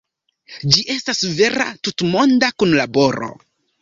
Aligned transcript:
Ĝi 0.75 0.85
estas 0.93 1.21
vera 1.41 1.67
tutmonda 1.89 2.51
kunlaboro. 2.63 3.31